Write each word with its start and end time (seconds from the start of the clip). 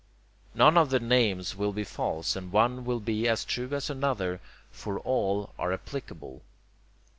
None 0.55 0.79
of 0.79 0.89
the 0.89 0.99
names 0.99 1.55
will 1.55 1.71
be 1.73 1.83
false, 1.83 2.35
and 2.35 2.51
one 2.51 2.85
will 2.85 2.99
be 2.99 3.27
as 3.27 3.45
true 3.45 3.69
as 3.71 3.87
another, 3.87 4.41
for 4.71 4.99
all 5.01 5.53
are 5.59 5.71
applicable. 5.71 6.41